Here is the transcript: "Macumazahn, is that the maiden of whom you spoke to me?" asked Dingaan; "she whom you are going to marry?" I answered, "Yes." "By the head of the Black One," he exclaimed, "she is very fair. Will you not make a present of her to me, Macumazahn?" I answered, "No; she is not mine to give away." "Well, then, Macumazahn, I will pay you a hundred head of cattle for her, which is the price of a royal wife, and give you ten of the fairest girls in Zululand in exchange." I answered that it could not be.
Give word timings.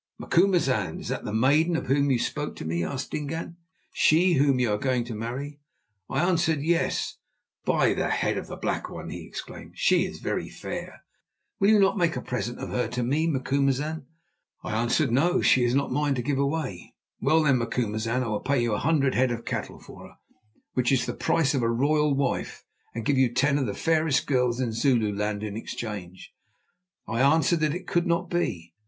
"Macumazahn, 0.17 0.99
is 0.99 1.09
that 1.09 1.25
the 1.25 1.31
maiden 1.31 1.75
of 1.75 1.85
whom 1.85 2.09
you 2.09 2.17
spoke 2.17 2.55
to 2.55 2.65
me?" 2.65 2.83
asked 2.83 3.11
Dingaan; 3.11 3.57
"she 3.91 4.33
whom 4.33 4.59
you 4.59 4.73
are 4.73 4.79
going 4.79 5.03
to 5.03 5.13
marry?" 5.13 5.59
I 6.09 6.27
answered, 6.27 6.63
"Yes." 6.63 7.17
"By 7.65 7.93
the 7.93 8.09
head 8.09 8.35
of 8.35 8.47
the 8.47 8.55
Black 8.55 8.89
One," 8.89 9.11
he 9.11 9.27
exclaimed, 9.27 9.73
"she 9.75 10.07
is 10.07 10.17
very 10.19 10.49
fair. 10.49 11.03
Will 11.59 11.69
you 11.69 11.79
not 11.79 11.99
make 11.99 12.15
a 12.15 12.21
present 12.23 12.57
of 12.57 12.69
her 12.69 12.87
to 12.87 13.03
me, 13.03 13.27
Macumazahn?" 13.27 14.07
I 14.63 14.71
answered, 14.71 15.11
"No; 15.11 15.39
she 15.39 15.63
is 15.63 15.75
not 15.75 15.91
mine 15.91 16.15
to 16.15 16.23
give 16.23 16.39
away." 16.39 16.95
"Well, 17.21 17.43
then, 17.43 17.59
Macumazahn, 17.59 18.23
I 18.23 18.27
will 18.27 18.39
pay 18.39 18.59
you 18.59 18.73
a 18.73 18.79
hundred 18.79 19.13
head 19.13 19.29
of 19.29 19.45
cattle 19.45 19.79
for 19.79 20.07
her, 20.07 20.15
which 20.73 20.91
is 20.91 21.05
the 21.05 21.13
price 21.13 21.53
of 21.53 21.61
a 21.61 21.69
royal 21.69 22.15
wife, 22.15 22.65
and 22.95 23.05
give 23.05 23.19
you 23.19 23.31
ten 23.31 23.59
of 23.59 23.67
the 23.67 23.75
fairest 23.75 24.25
girls 24.25 24.59
in 24.59 24.71
Zululand 24.71 25.43
in 25.43 25.55
exchange." 25.55 26.33
I 27.07 27.21
answered 27.21 27.59
that 27.59 27.75
it 27.75 27.85
could 27.85 28.07
not 28.07 28.31
be. 28.31 28.73